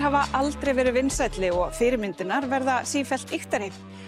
[0.00, 3.66] Aðrir hafa aldrei verið vinsætli og fyrirmyndinar verða sífælt yktari.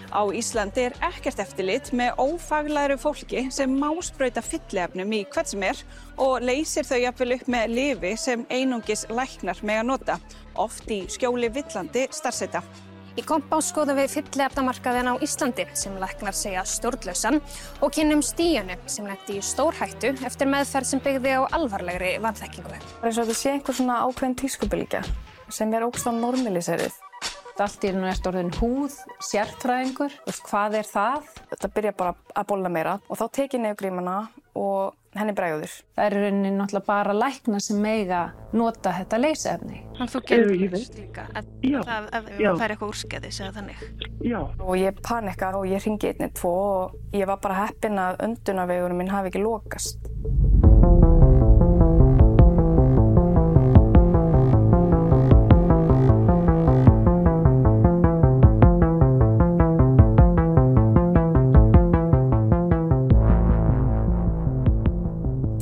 [0.09, 5.61] Á Íslandi er ekkert eftirlit með ófaglæru fólki sem má spröyta fyllefnum í hvert sem
[5.67, 5.83] er
[6.17, 10.15] og leysir þau jafnvel upp með lifi sem einungis læknar með að nota,
[10.57, 12.63] oft í skjóli villandi starfseta.
[13.13, 17.37] Í kompá skoðum við fyllefnamarkaðin á Íslandi sem læknar segja stjórnlausan
[17.85, 22.81] og kynum stíjanu sem lendi í stórhættu eftir meðferð sem byggði á alvarlegri vanþekkingu.
[22.81, 25.03] Það er eins og þetta sé einhver svona ákveðin tískubylgja
[25.49, 26.95] sem er ógst á normaliserið.
[27.61, 30.13] Allt í og eftir orðin húð, sérfræðingur,
[30.47, 31.27] hvað er það?
[31.51, 34.15] Þetta byrja bara að bóla meira og þá tekið nefngrímana
[34.57, 35.75] og henni bregður.
[35.93, 38.23] Það er rauninni náttúrulega bara lækna sem meiga
[38.57, 39.83] nota þetta leysefni.
[39.93, 41.51] Þannig að þú getur veist líka ef
[41.85, 43.85] það fær eitthvað úrskeiði, segja þannig.
[44.25, 44.39] Já.
[44.41, 49.03] Og ég panikar og ég ringi einni tvo og ég var bara heppin að öndunavegunum
[49.03, 50.09] minn hafi ekki lokast.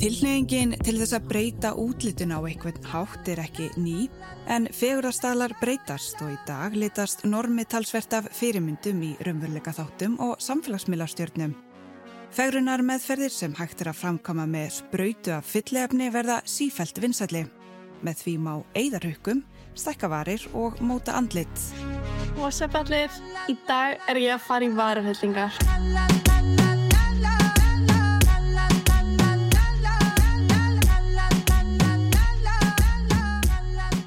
[0.02, 4.08] Tilnefingin til þess að breyta útlitun á einhvern hátt er ekki ný
[4.50, 10.42] en fegurðarstaðlar breytast og í dag litast normi talsvert af fyrirmyndum í raunveruleika þáttum og
[10.42, 11.54] samfélagsmiðlarstjörnum.
[12.34, 17.44] Fegrunar meðferðir sem hægt er að framkama með spröytu af fyllefni verða sífælt vinsætli.
[18.02, 19.44] Með því má eigðarhaukum,
[19.78, 21.68] stekkavarir og móta andlit.
[22.40, 23.06] What's up allir?
[23.46, 26.71] Í dag er ég að fara í varufyllingar.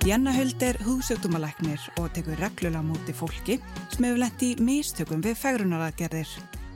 [0.06, 3.56] Janna Huld er húsjóttumalæknir og tekur reglulega múti fólki
[3.90, 6.30] sem hefur lett í mistökum við fægrunaraðgerðir.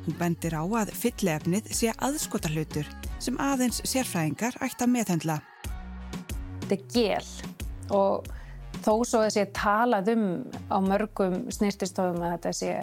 [0.07, 2.89] Hún bendir á að fyllefnið sé aðskota hlutur
[3.21, 5.37] sem aðeins sérfræðingar ætti að meðhendla.
[6.65, 7.29] Þetta er gél
[8.01, 8.33] og
[8.81, 10.27] þó svo þessi talað um
[10.73, 12.75] á mörgum snýrtistofum að þetta sé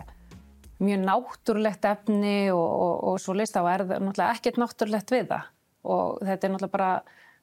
[0.79, 5.33] mjög náttúrulegt efni og, og, og svo list á er það náttúrulega ekkert náttúrulegt við
[5.35, 6.93] það og þetta er náttúrulega bara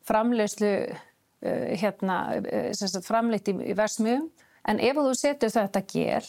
[0.08, 1.09] framlegslu Uh,
[1.44, 4.30] hérna, uh, framleitt í, í versmiðum
[4.70, 6.28] en ef þú setur þetta gel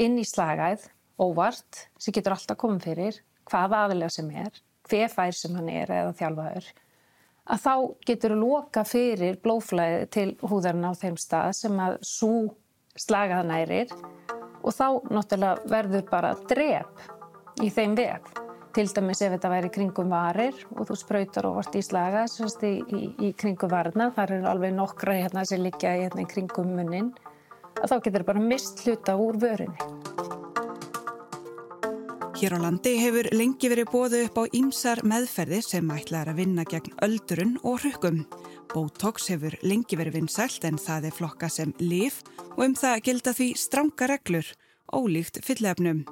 [0.00, 0.88] inn í slagæð
[1.20, 3.20] óvart sem getur alltaf komið fyrir
[3.50, 6.72] hvaða aðilega sem er, hver fær sem hann er eða þjálfaður
[7.44, 7.74] að þá
[8.08, 12.36] getur þú loka fyrir blóflæði til húðarinn á þeim stað sem að svo
[12.96, 13.92] slagað nærir.
[14.64, 17.04] Og þá náttúrulega verður bara drep
[17.60, 18.43] í þeim veg
[18.74, 22.72] Til dæmis ef þetta væri kringum varir og þú spröytar og vart í slaga í,
[22.82, 27.12] í, í kringum varna, þar eru alveg nokkra hérna sem liggja í hérna, kringum munnin,
[27.78, 29.78] að þá getur bara mist hluta úr vörinni.
[32.34, 36.66] Hér á landi hefur lengi verið bóðu upp á ýmsar meðferðir sem ætlaður að vinna
[36.66, 38.24] gegn öldurun og hrukkum.
[38.74, 42.24] Botox hefur lengi verið vinsælt en það er flokka sem lif
[42.56, 44.50] og um það gilda því stranga reglur,
[44.90, 46.02] ólíkt fyllefnum.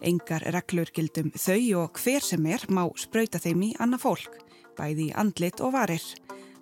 [0.00, 4.38] Engar reglur gildum þau og hver sem er má spröyta þeim í annað fólk,
[4.78, 6.04] bæði andlit og varir.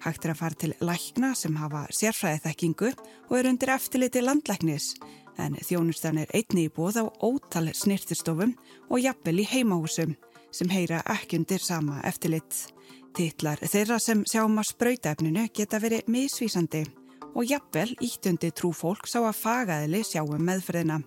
[0.03, 2.91] Hægt er að fara til lækna sem hafa sérfræðið þekkingu
[3.29, 4.93] og er undir eftirliti landlæknis,
[5.39, 8.55] en þjónustan er einni í bóð á ótal snirtistofum
[8.91, 10.17] og jafnvel í heimahúsum
[10.55, 12.67] sem heyra ekki undir sama eftirlit.
[13.15, 16.85] Tittlar þeirra sem sjáum að spröytaefninu geta verið misvísandi
[17.35, 21.03] og jafnvel íttundi trú fólk sá að fagaðili sjáum meðferðina.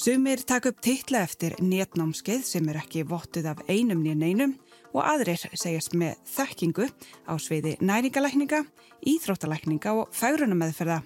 [0.00, 4.54] Sumir takk upp titla eftir nétnámskeið sem er ekki vottuð af einum nýjum neinum
[4.94, 6.86] og aðrir segjast með þekkingu
[7.28, 8.62] á sviði næringalækninga,
[9.04, 11.02] íþróttalækninga og færunameðferða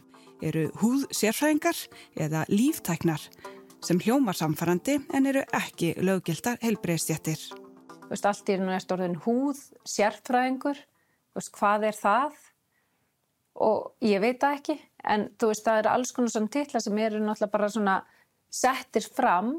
[0.47, 1.83] eru húð sérfræðingar
[2.23, 3.27] eða líftæknar
[3.83, 7.43] sem hljómar samfarrandi en eru ekki löggildar helbreyðstjættir.
[8.15, 10.79] Allt í raun og eftir orðin húð, sérfræðingur,
[11.35, 12.43] veist, hvað er það?
[13.59, 17.09] Og ég veit það ekki, en þú veist það eru alls konar svona titla sem
[17.11, 18.03] eru náttúrulega bara svona
[18.55, 19.57] settir fram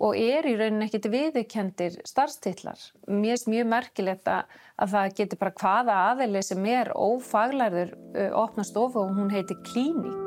[0.00, 2.80] og er í rauninni ekkit viðurkendir starfstillar.
[3.12, 4.48] Mér er mjög merkilegt að,
[4.80, 7.92] að það getur bara hvaða aðeili sem er ófaglærður
[8.40, 10.26] opna stofu og hún heiti klíník.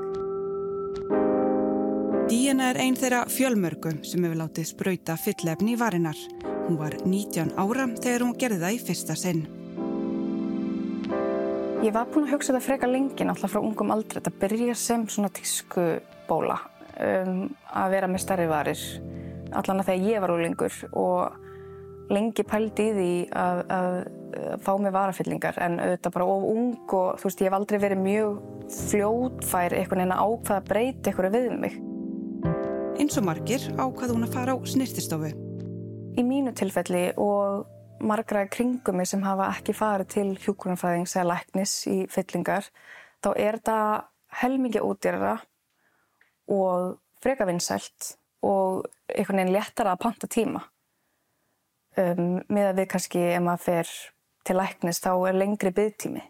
[2.29, 6.21] Díana er einn þeirra fjölmörgu sem hefur látið spröyta fyllefni í varinnar.
[6.69, 9.43] Hún var 19 ára þegar hún gerði það í fyrsta sinn.
[11.83, 14.21] Ég var búin að hugsa þetta freka lengi náttúrulega frá ungum aldrei.
[14.21, 15.89] Þetta byrja sem svona tísku
[16.29, 16.61] bóla
[16.99, 17.43] um,
[17.73, 18.85] að vera með starri varir
[19.57, 23.97] allan að þegar ég var úrlingur og lengi pældi í því að, að,
[24.43, 27.79] að fá mig varafyllingar en auðvitað bara of ung og þú veist ég hef aldrei
[27.81, 28.39] verið mjög
[28.77, 31.77] fljótfær eitthvað en að ákvaða að breyta eitthvað við mig.
[33.01, 35.31] Eins og margir ákvaða hún að fara á snirtistofu.
[36.13, 41.75] Í mínu tilfelli og margra kringum mig sem hafa ekki farið til hjúkurnafræðings eða læknis
[41.89, 42.67] í fyllingar
[43.23, 43.79] þá er þetta
[44.43, 45.37] helmikið útýrara
[46.51, 50.63] og freka vinsælt og einhvern veginn léttara að panta tíma.
[51.93, 53.95] Um, með að við kannski, ef maður fer
[54.43, 56.23] til læknis, þá er lengri byggtími.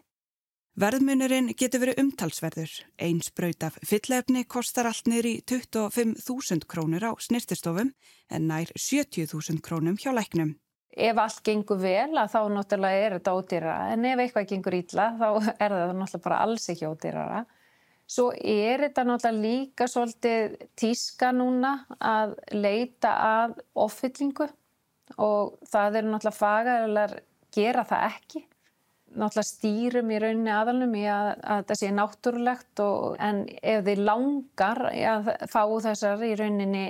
[0.74, 2.72] Verðmunurinn getur verið umtalsverður.
[2.98, 7.92] Einn spraut af fyllefni kostar allt niður í 25.000 krónur á snirtistofum
[8.26, 10.56] en nær 70.000 krónum hjá læknum.
[10.90, 15.28] Ef allt gengur vel þá náttúrulega er þetta ódýra en ef eitthvað gengur ítla þá
[15.62, 17.44] er það náttúrulega bara alls ekki ódýrara.
[18.14, 24.46] Svo er þetta náttúrulega líka svolítið tíska núna að leita að offyllingu
[25.18, 27.14] og það eru náttúrulega fagæðilegar
[27.54, 28.44] gera það ekki.
[29.14, 34.04] Náttúrulega stýrum í rauninni aðalum í að, að þetta sé náttúrulegt og, en ef þið
[34.06, 36.86] langar að fá þessar í rauninni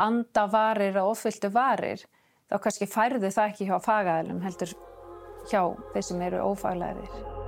[0.00, 2.06] andavarir og offyltu varir
[2.48, 4.74] þá kannski færðu það ekki hjá fagæðilum heldur
[5.52, 7.41] hjá þeir sem eru ófaglæðir.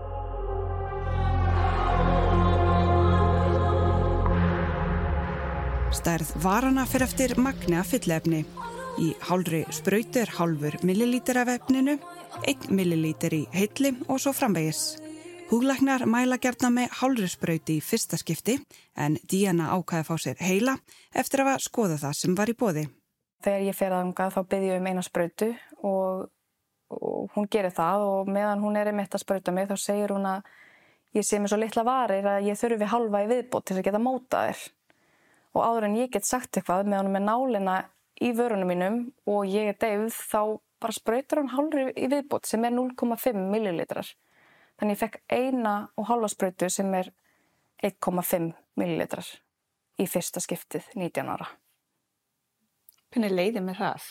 [5.95, 8.41] Stærð varana fyrir eftir magni að fyllefni.
[8.99, 11.95] Í hálfri spröytu er hálfur millilítir af efninu,
[12.51, 14.81] 1 millilítir í heitli og svo framvegis.
[15.53, 18.59] Húglæknar mæla gerna með hálfri spröyti í fyrsta skipti
[18.99, 20.77] en Díana ákæði fá sér heila
[21.15, 22.87] eftir að skoða það sem var í bóði.
[23.47, 25.53] Þegar ég fer aðungað þá byrði ég um eina spröytu
[25.87, 26.29] og,
[26.91, 30.27] og hún gerir það og meðan hún er einmitt að spröyta mig þá segir hún
[30.27, 30.55] að
[31.15, 34.03] ég sé mér svo litla varir að ég þurfi halva í viðbót til að geta
[34.03, 34.73] móta þér.
[35.55, 37.77] Og áður en ég get sagt eitthvað með hann með nálina
[38.23, 40.41] í vörunum mínum og ég er deyfð þá
[40.83, 44.09] bara spröytur hann hálfur í viðbót sem er 0,5 millilitrar.
[44.79, 47.11] Þannig ég fekk eina og halva spröytu sem er
[47.85, 49.29] 1,5 millilitrar
[50.01, 51.49] í fyrsta skiptið 19 ára.
[53.15, 54.07] Hvernig leiðið með það?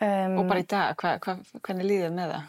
[0.00, 2.46] Um, og bara í dag, hva, hva, hvernig leiðið með það?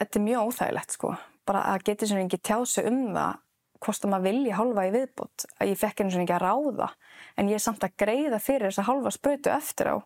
[0.00, 1.10] Þetta er mjög óþægilegt sko.
[1.46, 3.40] Bara að geta svona ekki tjási um það
[3.82, 5.46] að maður vilja halva í viðbót.
[5.58, 6.88] Að ég fekk eins og ekki að ráða
[7.36, 9.96] en ég er samt að greiða fyrir þess að halva spröytu eftir á.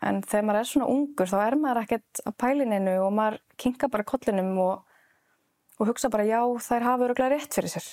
[0.00, 3.90] En þegar maður er svona ungur þá er maður ekkert að pælininu og maður kinga
[3.92, 4.86] bara kollinum og,
[5.80, 7.90] og hugsa bara já þær hafa öruglega rétt fyrir sér.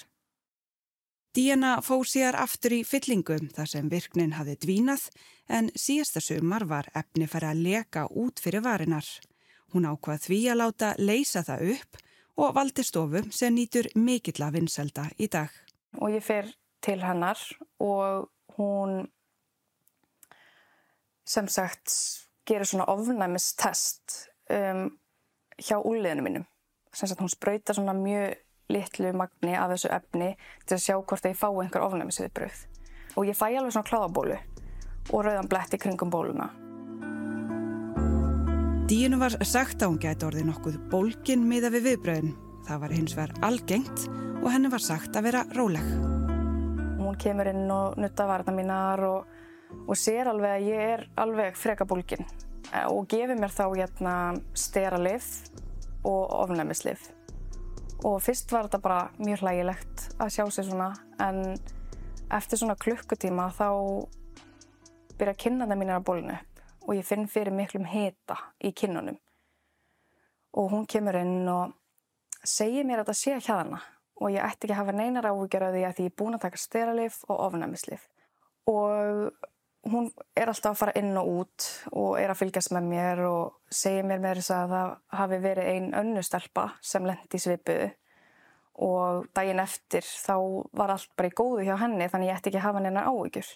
[1.36, 5.10] Díana fór sér aftur í fyllingum þar sem virknin hafi dvínað
[5.54, 9.06] en síðasta sumar var efni færi að leka út fyrir varinnar.
[9.76, 12.00] Hún ákvað því að láta leysa það upp
[12.38, 15.52] og valdi stofu sem nýtur mikill að vinselda í dag.
[15.98, 16.50] Og ég fer
[16.84, 17.40] til hennar
[17.82, 19.08] og hún
[21.28, 21.94] sem sagt
[22.48, 24.86] gerir svona ofnæmistest um,
[25.60, 26.46] hjá úliðinu mínum.
[26.94, 28.38] Sem sagt hún spröytar svona mjög
[28.72, 30.30] litlu magni af þessu efni
[30.66, 32.64] til að sjá hvort ég fá einhver ofnæmisviðbröð.
[33.18, 34.40] Og ég fæ alveg svona kláðabólu
[35.12, 36.67] og rauðan bletti kringum bóluna.
[38.88, 42.36] Díunu var sagt að hún gæti orðið nokkuð bólkin miða við viðbröðin.
[42.68, 44.06] Það var hins vegar algengt
[44.44, 45.90] og henni var sagt að vera róleg.
[47.02, 49.36] Hún kemur inn og nutta varna mínar og
[49.88, 54.16] og sér alveg að ég er alveg frekabólkin eh, og gefið mér þá hérna
[54.58, 55.30] steralif
[56.08, 57.10] og ofnæmislif
[58.06, 60.92] og fyrst var þetta bara mjög hlægilegt að sjá sér svona
[61.24, 61.42] en
[62.38, 63.70] eftir svona klukkutíma þá
[65.18, 66.57] byrja kynnaða mínir að bólinu upp
[66.88, 69.18] og ég finn fyrir miklum hita í kinnunum.
[70.58, 71.76] Og hún kemur inn og
[72.48, 73.82] segir mér að þetta sé að hjaðana
[74.18, 76.46] og ég ætti ekki að hafa neinar áhugjör af því að ég er búin að
[76.48, 78.08] taka steralif og ofnæmislif.
[78.72, 83.22] Og hún er alltaf að fara inn og út og er að fylgjast með mér
[83.28, 87.92] og segja mér með þess að það hafi verið ein önnustelpa sem lendi í svipuðu.
[88.88, 90.36] Og daginn eftir þá
[90.78, 93.54] var allt bara í góðu hjá henni þannig ég ætti ekki að hafa hennar áhyggjur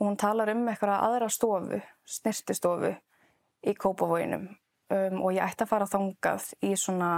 [0.00, 2.94] og hún talar um eitthvað aðra stofu, snirtistofu
[3.60, 7.10] í kópavóinum um, og ég ætti að fara þangað í svona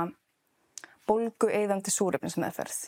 [1.06, 2.82] bolgu eðandi súröfnismeðferð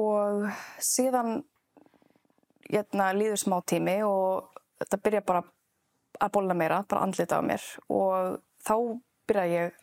[0.00, 0.48] og
[0.80, 1.40] síðan
[2.70, 5.42] hérna, líður smá tími og þetta byrja bara
[6.20, 7.64] að bólna meira, bara andlita á mér.
[7.90, 8.74] Og þá
[9.28, 9.80] byrja ég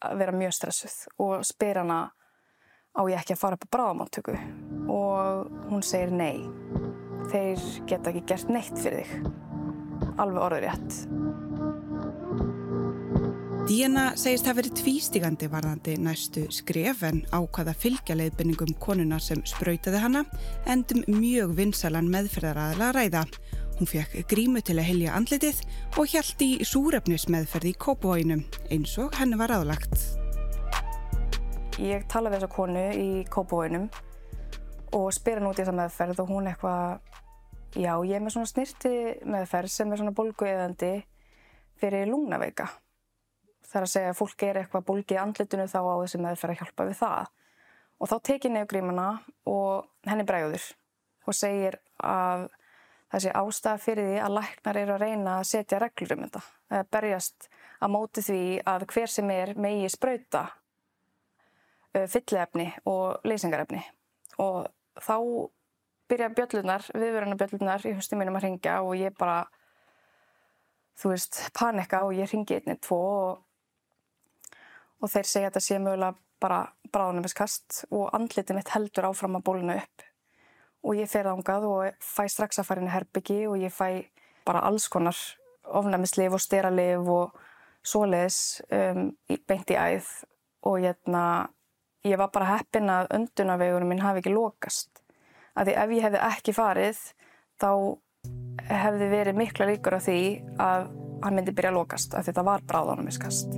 [0.00, 2.00] að vera mjög stressuð og spyr hana
[2.96, 4.36] á ég ekki að fara upp á bráðamáttöku
[4.90, 6.89] og hún segir nei
[7.30, 11.00] þeir geta ekki gert neitt fyrir þig alveg orður rétt
[13.70, 20.00] Díana segist að verið tvístígandi varðandi næstu skref en ákvaða fylgja leiðbenningum konuna sem spröytiði
[20.02, 20.24] hana
[20.66, 23.22] endum mjög vinsalan meðferðaraðala að ræða.
[23.78, 25.60] Hún fekk grímu til að helja andlitið
[25.94, 28.42] og hjælti í súrefnismeðferði í kópavóinum
[28.74, 29.94] eins og henni var aðlagt.
[31.78, 33.86] Ég tala við þessa konu í kópavóinum
[34.98, 36.98] og spyr hann út í þessa meðferð og hún eitthvað,
[37.76, 38.94] já ég er með svona snirti
[39.28, 40.94] meðferð sem er svona bolgueðandi
[41.80, 42.68] fyrir lungnaveika
[43.70, 46.62] þar að segja að fólk er eitthvað bólgi í andlitinu þá á þessi meðferð að
[46.62, 47.28] hjálpa við það.
[48.00, 49.08] Og þá tekið nefngrímuna
[49.50, 50.64] og henni bregður
[51.28, 52.48] og segir að
[53.12, 56.42] þessi ástæða fyrir því að læknar eru að reyna að setja reglur um þetta.
[56.70, 57.48] Það berjast
[57.80, 60.44] að móti því að hver sem er megi spröyta
[61.94, 63.82] uh, fyllefni og leysingarefni
[64.40, 65.16] og þá
[66.10, 69.44] byrja bjöllunar, viðverðana bjöllunar í höstum mínum að ringja og ég bara,
[70.98, 73.40] þú veist, panika og ég ringi einni tvo og,
[75.00, 79.46] og þeir segja að þetta sé mögulega bara bráðnumiskast og andliti mitt heldur áfram að
[79.46, 80.06] bóluna upp
[80.80, 84.08] og ég fer ángað og fæ strax að fara inn í herbyggi og ég fæ
[84.48, 85.16] bara alls konar
[85.76, 87.36] ofnæmislif og styralif og
[87.86, 89.10] svoleiðis um,
[89.48, 90.08] beint í æð
[90.68, 91.22] og hérna,
[92.04, 94.99] ég var bara heppin að öndunavegunum minn hafi ekki lokast.
[95.54, 97.02] Af því ef ég hefði ekki farið
[97.60, 97.70] þá
[98.70, 100.20] hefði verið mikla líkur af því
[100.60, 100.90] að
[101.24, 103.56] hann myndi byrja að lokast af því það var bráðanumiskast.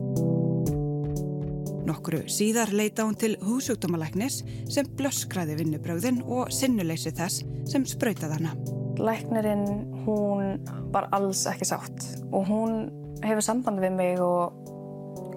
[1.82, 8.54] Nokkru síðar leita hún til húsjúkdómalæknis sem blöskraði vinnubröðin og sinnuleysi þess sem spröytað hana.
[9.02, 9.66] Læknirinn,
[10.06, 10.62] hún
[10.94, 12.86] var alls ekki sátt og hún
[13.22, 14.54] hefur samband við mig og,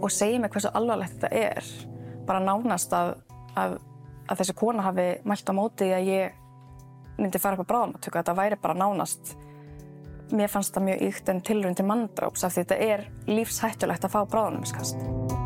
[0.01, 1.69] og segir mig hversu alvarlegt þetta er.
[2.25, 3.15] Bara nánast að,
[3.57, 3.77] að,
[4.29, 6.41] að þessi kona hafi mælt á móti að ég
[7.17, 9.36] myndi fara upp á bráðamáttöku, að þetta væri bara nánast.
[10.34, 14.15] Mér fannst það mjög ykt en tilrönd til manndráps af því þetta er lífshættulegt að
[14.15, 15.43] fá bráðanumiskast.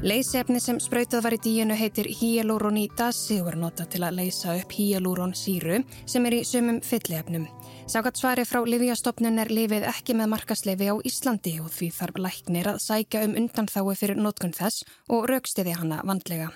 [0.00, 4.72] Leysefni sem sprautað var í díunu heitir hyaluronidasi og er notað til að leysa upp
[4.72, 7.44] hyaluronsýru sem er í sumum fyllefnum.
[7.84, 12.72] Sákat svari frá Livjastofnun er lifið ekki með markaslefi á Íslandi og því þarf læknir
[12.72, 16.48] að sækja um undanþái fyrir notkun þess og raukstiði hana vandlega.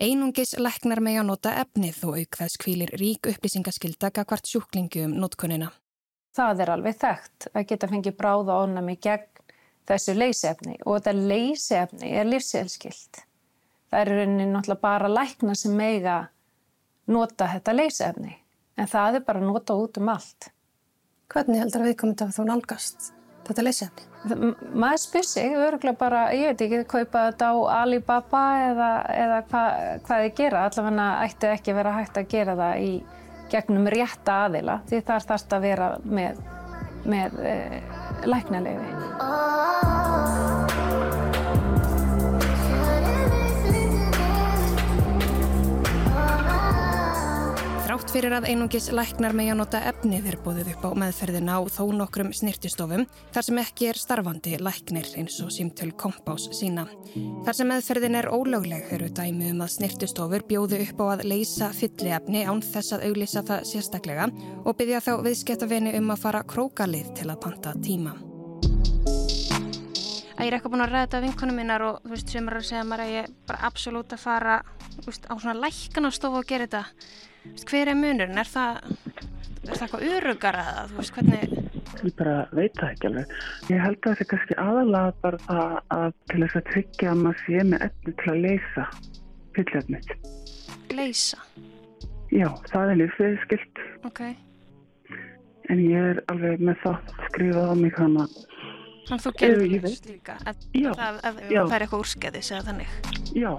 [0.00, 5.18] Einungis læknar með að nota efnið og auk þess kvílir rík upplýsingaskildaka hvart sjúklingu um
[5.20, 5.68] notkunina.
[6.32, 9.44] Það er alveg þekkt að geta fengið bráða ánami gegn
[9.90, 13.26] þessu leysefni og þetta leysefni er livsélskilt.
[13.92, 16.16] Það er rauninni náttúrulega bara lækna sem meiga
[17.12, 18.34] nota þetta leysefni
[18.80, 20.48] en það er bara nota út um allt.
[21.28, 23.12] Hvernig heldur að við komum til að þú nálgast
[23.50, 24.06] þetta leysefni?
[24.76, 29.62] Maður spyr sig, öruglega bara, ég veit ekki, kaupa þetta á Alibaba eða, eða hva,
[30.06, 30.66] hvað þið gera.
[30.68, 32.92] Allavega ætti ekki vera hægt að gera það í
[33.50, 36.44] gegnum rétta aðila því þar þarfst að vera með,
[37.08, 37.56] með e,
[38.28, 38.86] læknalegi.
[47.90, 51.60] Þrátt fyrir að einungis læknar með að nota efnið er búið upp á meðferðina á
[51.74, 53.02] þó nokkrum snirtistofum
[53.34, 56.84] þar sem ekki er starfandi læknir eins og símtöl kompás sína.
[57.42, 61.72] Þar sem meðferðin er ólögleg eru dæmi um að snirtistofur bjóðu upp á að leysa
[61.74, 64.28] fylliefni án þess að auglýsa það sérstaklega
[64.62, 68.12] og byggja þá viðskiptafinni um að fara krókalið til að panta tíma
[70.38, 72.54] að ég er eitthvað búin að ræða þetta vinkunum minnar og þú veist sem er
[72.56, 74.54] að segja maður að ég bara absolutt að fara
[75.04, 76.84] veist, á svona lækanastofu og gera þetta
[77.70, 78.40] hver er munurinn?
[78.40, 78.80] Er það,
[79.64, 81.56] er það eitthvað urugar að þú veist hvernig
[82.00, 83.32] Ég bara veit það ekki alveg.
[83.68, 87.24] Ég held að það er kannski aðalega bara það að til þess að tryggja að
[87.24, 88.84] maður sé með efni til að leysa
[89.56, 90.14] fyllefnit.
[90.96, 91.42] Leysa?
[92.30, 93.82] Já, það er lífsviðskilt.
[94.08, 94.22] Ok.
[95.70, 98.38] En ég er alveg með það skrifað á mig hann að
[99.10, 102.96] Þannig þú gerur þess líka ef það fær eitthvað úrskæðis eða þannig
[103.34, 103.52] Já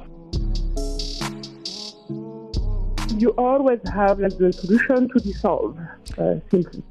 [3.22, 5.78] You always have like the solution to dissolve
[6.18, 6.84] uh, simply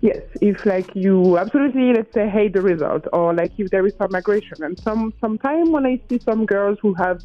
[0.00, 3.94] Yes, if like you absolutely let's say hate the result or like if there is
[4.00, 7.20] some migration and some sometimes when I see some girls who have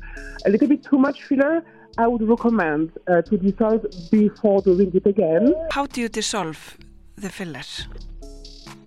[0.46, 1.64] a little bit too much filler
[1.98, 5.54] I would recommend uh, to dissolve before doing it again.
[5.72, 6.78] How do you dissolve
[7.18, 7.64] the filler?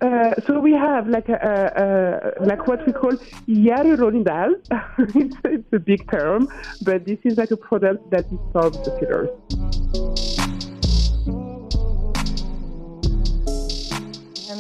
[0.02, 3.12] Uh, so we have like a, a, a, like what we call
[3.46, 4.58] hyaluronidase.
[5.14, 6.48] it's, it's, a big term,
[6.82, 9.30] but this is like a product that dissolves the fillers.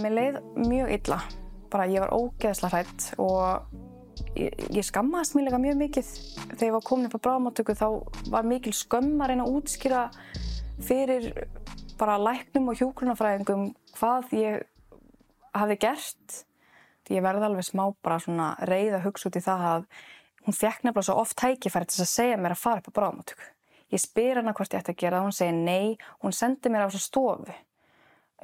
[0.02, 1.18] Mér leið mjög illa.
[1.70, 3.66] Bara ég var ógeðsla hrætt og
[4.38, 6.16] ég, ég skammaðist mér líka mjög mikið.
[6.54, 7.86] Þegar ég var komin upp á bráðmáttöku þá
[8.30, 10.08] var mikil skömm að reyna að útskýra
[10.82, 11.32] fyrir
[11.98, 14.68] bara læknum og hjókrunafræðingum hvað ég
[15.56, 16.42] hafi gert
[17.12, 19.86] ég verði alveg smá bara svona reyð að hugsa út í það að
[20.46, 23.48] hún fekk nefnilega svo oft tækifæri til að segja mér að fara upp á bráðmáttöku.
[23.92, 26.86] Ég spyr hana hvort ég ætti að gera það, hún segir nei, hún sendi mér
[26.86, 27.56] á þessu stofu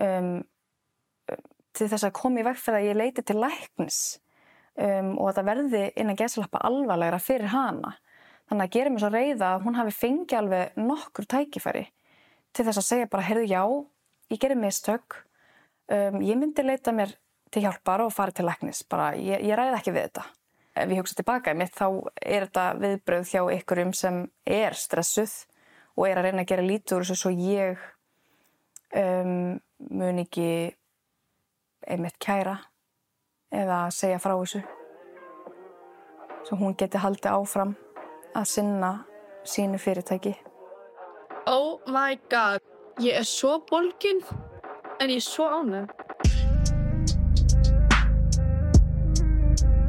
[0.05, 0.33] um,
[1.79, 4.01] til þess að koma í veg fyrir að ég leiti til læknis
[4.77, 7.95] um, og að það verði innan gesalappa alvarlegra fyrir hana.
[8.49, 11.87] Þannig að gera mér svo reyða að hún hafi fengið alveg nokkur tækifæri
[12.57, 13.63] til þess að segja bara, heyrðu já,
[14.33, 15.23] ég gerir mistök
[15.89, 17.15] Um, ég myndi leita mér
[17.53, 20.25] til hjálpar og fara til læknis, bara ég, ég ræði ekki við þetta.
[20.79, 21.87] Ef ég hugsa tilbaka í mitt þá
[22.21, 25.33] er þetta viðbröð hjá ykkurum sem er stressuð
[25.97, 27.81] og er að reyna að gera lítur og svo ég
[28.95, 29.57] um,
[29.91, 30.51] mun ekki
[31.89, 32.59] einmitt kæra
[33.51, 34.63] eða segja frá þessu.
[36.47, 37.75] Svo hún geti haldið áfram
[38.37, 38.93] að sinna
[39.49, 40.37] sínu fyrirtæki.
[41.49, 42.61] Oh my god
[43.01, 44.21] ég er svo bolgin
[45.01, 45.87] en ég er svo ánum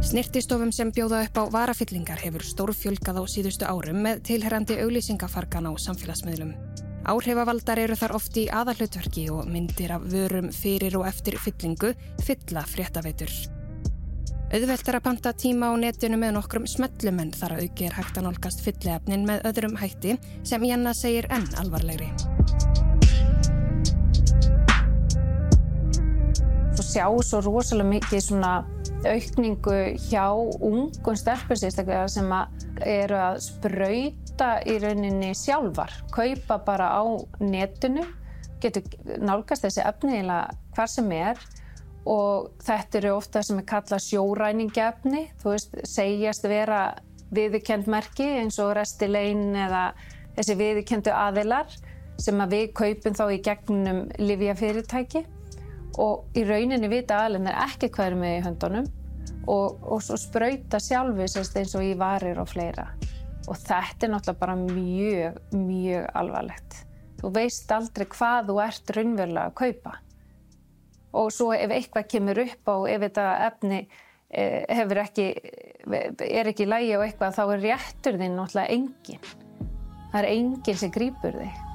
[0.09, 5.71] Snirtistofum sem bjóða upp á varafyllingar hefur stórfjölgað á síðustu árum með tilherrandi auglýsingafarkan á
[5.77, 6.55] samfélagsmiðlum.
[7.05, 11.93] Áhrifavaldar eru þar oft í aðalutverki og myndir af vörum fyrir og eftir fyllingu
[12.25, 13.29] fylla fréttaveitur.
[14.49, 17.97] Auðvelt er að panta tíma á netinu með nokkrum smellum en þar að auki er
[17.99, 22.09] hægt að nálgast fylliefnin með öðrum hætti sem Janna segir enn alvarlegri.
[26.89, 28.53] Sjá svo rosalega mikið svona
[29.07, 29.75] aukningu
[30.09, 37.03] hjá ungun stelpursýstaklega sem að eru að spröyta í rauninni sjálfar, kaupa bara á
[37.43, 38.05] netinu,
[38.63, 38.83] getur
[39.21, 40.41] nálgast þessi efniðila
[40.75, 41.39] hvar sem er
[42.09, 46.83] og þetta eru ofta sem er kallað sjóræningefni, þú veist, segjast vera
[47.35, 49.91] viðurkend merki eins og restilein eða
[50.37, 51.75] þessi viðurkendu aðilar
[52.19, 55.23] sem að við kaupum þá í gegnum livjafyrirtæki
[55.97, 58.89] og í rauninni vita aðlinn er ekki hvað er með í höndunum
[59.49, 62.89] og, og svo spröyta sjálfi eins og í varir og fleira
[63.49, 66.83] og þetta er náttúrulega bara mjög, mjög alvarlegt.
[67.19, 69.95] Þú veist aldrei hvað þú ert raunverulega að kaupa
[71.19, 73.79] og svo ef eitthvað kemur upp á ef þetta efni
[74.29, 75.25] eh, ekki,
[75.89, 79.33] er ekki lægi á eitthvað þá er réttur þinn náttúrulega engin.
[80.11, 81.68] Það er engin sem grýpur þig.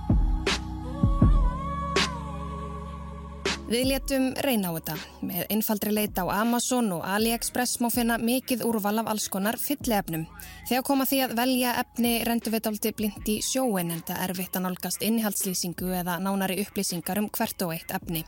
[3.65, 4.95] Við letum reyna á þetta.
[5.25, 10.27] Með einfaldri leita á Amazon og AliExpress má finna mikið úrval af alls konar fyllefnum.
[10.69, 14.35] Þegar koma því að velja efni rendu við daldi blind í sjóin en það er
[14.37, 18.21] vitt að nálgast innihaldslýsingu eða nánari upplýsingar um hvert og eitt efni.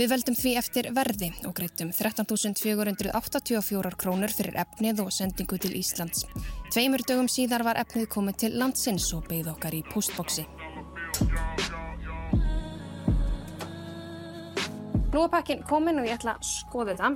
[0.00, 6.24] Við veldum því eftir verði og greitum 13.484 krónur fyrir efnið og sendingu til Íslands.
[6.72, 10.48] Tveimur dögum síðar var efnið komið til landsins og beigð okkar í postboksi.
[15.18, 17.08] Nú er pakkin komin og ég ætla að skoða þetta.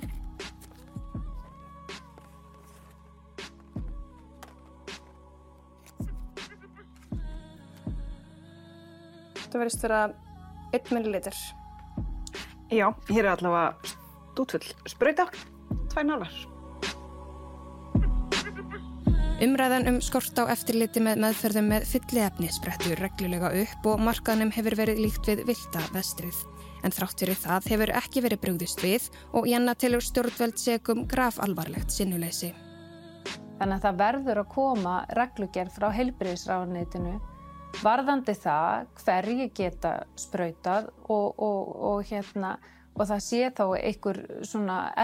[9.37, 10.01] Þetta verðist vera
[10.75, 11.39] 1 milliliter.
[12.75, 13.93] Já, hér er allavega
[14.33, 15.29] stútfull spröyta,
[15.95, 16.35] 2 nálar.
[19.47, 24.75] Umræðan um skort á eftirliti með meðferðum með fylliefni sprettur reglulega upp og markanum hefur
[24.83, 26.43] verið líkt við vilda vestrið
[26.83, 31.39] en þrátt fyrir það hefur ekki verið brugðist við og Janna tilur stjórnveld segum graf
[31.43, 32.53] alvarlegt sinnuleysi.
[33.59, 37.13] Þannig að það verður að koma reglugerð frá heilbyrðisráðunitinu
[37.83, 42.57] varðandi það hverji geta sprautað og, og, og, hérna,
[42.97, 44.21] og það sé þá einhver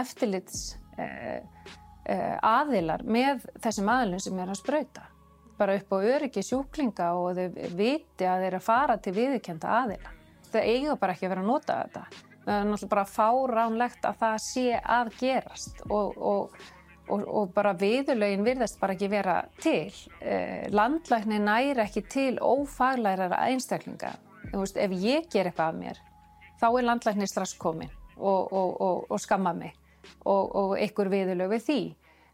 [0.00, 1.46] eftirlits eh,
[2.04, 5.06] eh, aðilar með þessum aðilum sem er að sprauta.
[5.58, 10.17] Bara upp á öryggi sjúklinga og þau viti að þeir að fara til viðkjönda aðila
[10.52, 12.02] það eiga bara ekki að vera að nota þetta.
[12.44, 16.58] Það er náttúrulega bara fáránlegt að það sé að gerast og, og,
[17.08, 19.92] og, og bara viðurlögin virðast bara ekki vera til.
[20.20, 24.14] Eh, landlækni næri ekki til ófaglærara einstaklinga.
[24.54, 25.98] Veist, ef ég ger eitthvað af mér,
[26.56, 29.74] þá er landlækni strax komin og skamma mig
[30.24, 31.80] og ykkur viðurlög við því.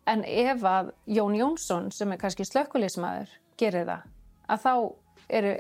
[0.07, 4.03] En ef að Jón Jónsson, sem er kannski slökkulismæður, gerir það,
[4.53, 4.73] að þá
[5.39, 5.53] eru,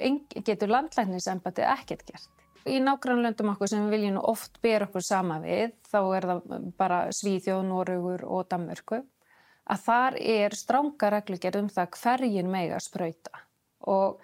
[0.44, 2.33] getur landlæknisembati ekkert gert.
[2.64, 7.00] Í nágrannlöndum okkur sem við viljum oft bera okkur sama við, þá er það bara
[7.12, 9.02] Svíþjóð, Norugur og Danmörku,
[9.68, 13.42] að þar er stránga reglugjörð um það hverjin mega spröyta.
[13.92, 14.16] Og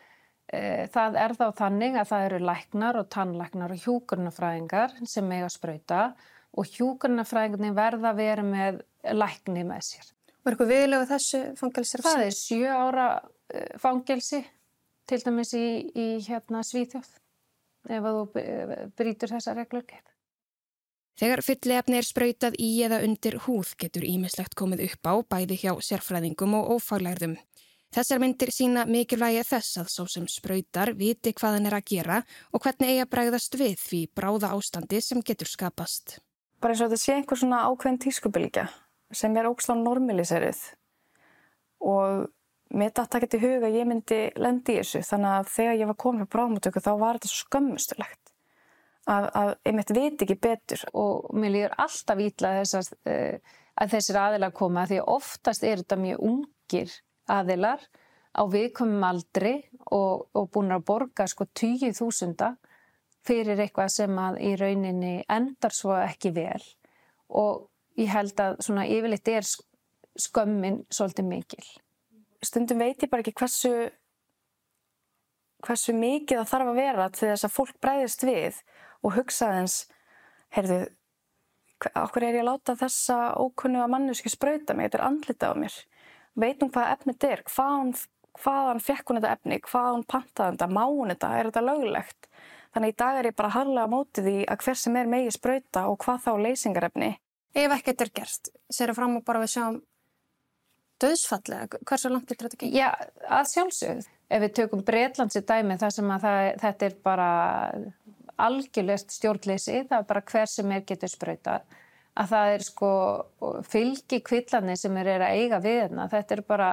[0.48, 5.52] e, það er þá þannig að það eru læknar og tannlæknar og hjúkurnafræðingar sem mega
[5.52, 6.02] spröyta
[6.56, 8.82] og hjúkurnafræðingarnir verða að vera með
[9.20, 10.12] lækni með sér.
[10.40, 12.08] Var eitthvað viðlega þessu fangelsir?
[12.08, 13.08] Það er sjö ára
[13.52, 14.46] e, fangelsi,
[15.04, 17.19] til dæmis í, í hérna, Svíþjóð
[17.88, 18.24] ef þú
[18.98, 20.06] brítur þessa reglurgerð.
[21.20, 25.72] Þegar fyllefni er sprautað í eða undir húð getur ímislegt komið upp á bæði hjá
[25.84, 27.34] sérfræðingum og ófaglærðum.
[27.90, 32.18] Þessar myndir sína mikilvægi þess að svo sem sprautar viti hvað hann er að gera
[32.54, 36.20] og hvernig eigi að bræðast við því bráða ástandi sem getur skapast.
[36.62, 38.68] Bara eins og þetta sé einhver svona ákveðin tískubilgja
[39.10, 40.62] sem er ógslán normaliserið
[41.82, 42.30] og
[42.70, 45.02] mér dætt ekki til huga að ég myndi lendi í þessu.
[45.06, 48.34] Þannig að þegar ég var komin á bráðmáttöku þá var þetta svo skömmustulegt.
[49.10, 50.84] Að, að ég mitt veit ekki betur.
[50.94, 55.98] Og mér líður alltaf ítla þessast, eh, að þessir aðilar koma því oftast er þetta
[56.00, 56.94] mjög ungir
[57.30, 57.82] aðilar
[58.30, 59.54] á viðkomum aldri
[59.90, 62.54] og, og búin að borga sko 20.000
[63.26, 66.62] fyrir eitthvað sem að í rauninni endar svo ekki vel.
[67.34, 67.66] Og
[68.00, 69.46] ég held að svona yfirleitt er
[70.20, 71.64] skömmin svolítið mikil.
[72.44, 73.72] Stundum veit ég bara ekki hversu
[75.64, 78.60] hversu mikið það þarf að vera til þess að fólk breyðist við
[79.04, 79.82] og hugsa þess,
[80.56, 80.78] heyrðu,
[81.88, 85.54] okkur er ég að láta þessa ókunnu að manneski spröyta mig, þetta er andlita á
[85.56, 85.76] mér.
[86.40, 87.92] Veitum hvað efnið er, hvaðan,
[88.40, 92.30] hvaðan fekk hún þetta efni, hvaðan pantaði þetta, má hún þetta, er þetta löglegt?
[92.70, 95.88] Þannig í dag er ég bara harlega mótið í að hver sem er megi spröyta
[95.90, 97.14] og hvað þá leysingarefni.
[97.50, 99.80] Ef ekkert er gerst, sér að fram og bara við sjáum
[101.00, 102.70] döðsfallega, hversu langt getur þetta ekki?
[102.76, 102.90] Já,
[103.28, 104.08] að sjálfsögð.
[104.30, 107.30] Ef við tökum Breitlandsi dæmi þar sem að það, þetta er bara
[108.40, 111.76] algjörlegt stjórnleysi, það er bara hver sem er getur sprautað,
[112.20, 112.92] að það er sko
[113.68, 116.08] fylgi kvillanir sem er að eiga við hérna.
[116.12, 116.70] Þetta er bara,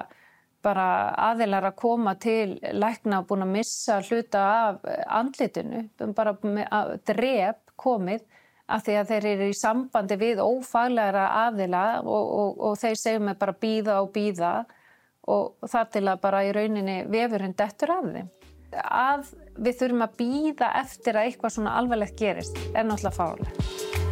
[0.66, 0.88] bara
[1.32, 5.88] aðilar að koma til lækna og búin að missa hluta af andlitinu,
[6.18, 6.38] bara
[7.10, 8.26] drep komið
[8.68, 13.30] af því að þeir eru í sambandi við ófaglæra aðila og, og, og þeir segjum
[13.30, 14.54] með bara býða og býða
[15.28, 18.34] og þar til að bara í rauninni vefurinn dettur af þeim.
[18.84, 19.32] Að
[19.64, 24.07] við þurfum að býða eftir að eitthvað svona alveglegt gerist er náttúrulega fálega.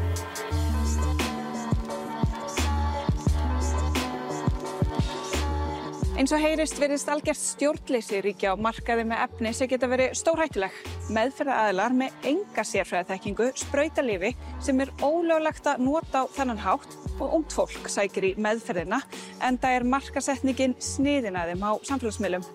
[6.16, 10.78] Eins og heyrist verðist algjört stjórnleysi ríkja á markaði með efni sem geta verið stórhættuleg.
[11.12, 14.30] Meðferða aðlar með enga sérfræðaþekkingu spröyta lifi
[14.64, 19.02] sem er ólöglegt að nota á þannan hátt og ungt fólk sækir í meðferðina
[19.44, 22.48] en það er markasetningin sniðin að þeim á samfélagsmiðlum.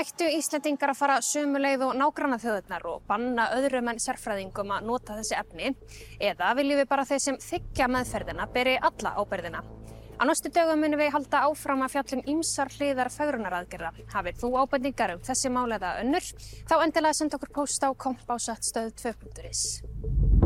[0.00, 5.20] Ættu Íslandingar að fara sumuleið og nágranna þjóðurnar og banna öðrum en sérfræðingum að nota
[5.20, 5.76] þessi efni
[6.24, 9.60] eða viljum við bara þeir sem þykja meðferðina beri alla áberðina?
[10.14, 13.90] Á næstu dögum munum við halda áfram að fjallum ímsar hliðar fagrunaradgerða.
[14.14, 16.30] Hafið þú ábendingar um þessi málega önnur,
[16.70, 20.43] þá endilega senda okkur post á kompásattstöð 2.is.